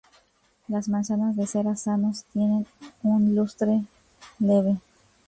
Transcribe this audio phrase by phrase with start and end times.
[0.67, 2.65] Las manzanas de cera sanos tienen
[3.03, 3.81] un lustre
[4.39, 4.77] leve.